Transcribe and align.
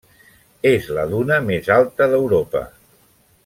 És 0.69 0.87
la 0.99 1.03
duna 1.11 1.37
més 1.51 1.69
alta 1.77 2.11
d'Europa. 2.15 2.67